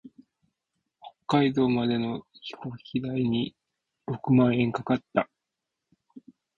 [1.27, 3.55] 北海道までの飛行機代に
[4.07, 5.29] 六万円かかった。